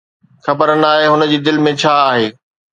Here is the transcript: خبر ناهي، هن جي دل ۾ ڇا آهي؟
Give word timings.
خبر 0.45 0.67
ناهي، 0.81 1.05
هن 1.11 1.21
جي 1.31 1.37
دل 1.45 1.57
۾ 1.69 1.71
ڇا 1.81 1.95
آهي؟ 2.09 2.27